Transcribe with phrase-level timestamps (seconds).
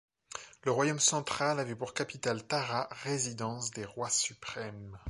[0.63, 4.97] Le royaume central avait pour capitale Tara, résidence des rois suprêmes.